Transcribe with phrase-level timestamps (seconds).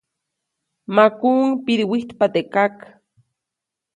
[0.95, 2.75] Makuʼuŋ pidiwijtpa teʼ kak.